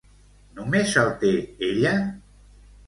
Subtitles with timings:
[0.59, 1.31] Només el té
[1.71, 1.95] ella?